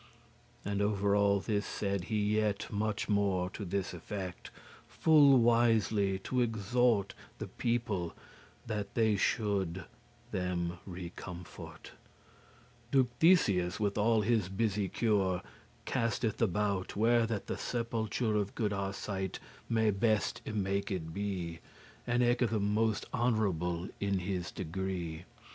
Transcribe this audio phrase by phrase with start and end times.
[0.65, 4.49] And over all this said he yet much more To this effect,
[4.87, 8.15] full wisely to exhort The people,
[8.65, 9.85] that they should
[10.31, 11.91] them recomfort.
[12.89, 15.43] Duke Theseus, with all his busy cure*,
[15.85, 19.39] *care *Casteth about*, where that the sepulture *deliberates* Of good Arcite
[19.69, 21.59] may best y maked be,
[22.07, 25.25] And eke most honourable in his degree.